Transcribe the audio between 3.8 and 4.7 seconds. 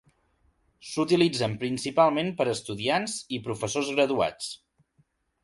graduats.